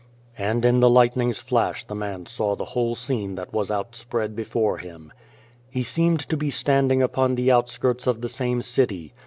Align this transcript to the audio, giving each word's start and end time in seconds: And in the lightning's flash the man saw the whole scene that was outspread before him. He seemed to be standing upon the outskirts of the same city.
And 0.39 0.65
in 0.65 0.79
the 0.79 0.89
lightning's 0.89 1.37
flash 1.37 1.83
the 1.85 1.93
man 1.93 2.25
saw 2.25 2.55
the 2.55 2.65
whole 2.73 2.95
scene 2.95 3.35
that 3.35 3.53
was 3.53 3.69
outspread 3.69 4.35
before 4.35 4.79
him. 4.79 5.13
He 5.69 5.83
seemed 5.83 6.21
to 6.29 6.37
be 6.37 6.49
standing 6.49 7.03
upon 7.03 7.35
the 7.35 7.51
outskirts 7.51 8.07
of 8.07 8.21
the 8.21 8.29
same 8.29 8.63
city. 8.63 9.13